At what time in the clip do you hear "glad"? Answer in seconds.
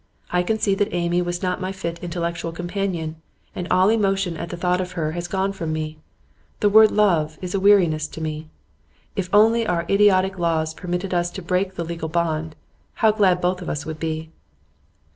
13.11-13.41